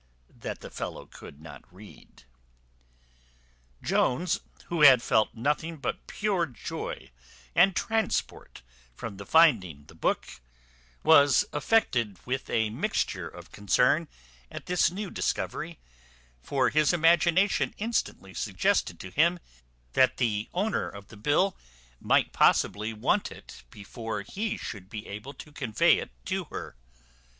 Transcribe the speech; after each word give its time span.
that 0.39 0.61
the 0.61 0.71
fellow 0.71 1.05
could 1.05 1.39
not 1.39 1.63
read. 1.71 2.23
Jones, 3.83 4.39
who 4.65 4.81
had 4.81 4.99
felt 5.03 5.35
nothing 5.35 5.77
but 5.77 6.07
pure 6.07 6.47
joy 6.47 7.11
and 7.53 7.75
transport 7.75 8.63
from 8.95 9.17
the 9.17 9.27
finding 9.27 9.85
the 9.85 9.93
book, 9.93 10.41
was 11.03 11.45
affected 11.53 12.17
with 12.25 12.49
a 12.49 12.71
mixture 12.71 13.27
of 13.27 13.51
concern 13.51 14.07
at 14.49 14.65
this 14.65 14.89
new 14.89 15.11
discovery; 15.11 15.77
for 16.41 16.71
his 16.71 16.93
imagination 16.93 17.75
instantly 17.77 18.33
suggested 18.33 18.99
to 18.99 19.11
him 19.11 19.37
that 19.93 20.17
the 20.17 20.49
owner 20.51 20.89
of 20.89 21.09
the 21.09 21.15
bill 21.15 21.55
might 21.99 22.33
possibly 22.33 22.91
want 22.91 23.31
it 23.31 23.63
before 23.69 24.23
he 24.23 24.57
should 24.57 24.89
be 24.89 25.05
able 25.05 25.35
to 25.35 25.51
convey 25.51 25.99
it 25.99 26.09
to 26.25 26.45
her. 26.45 26.75